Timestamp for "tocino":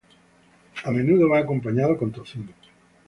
2.11-2.49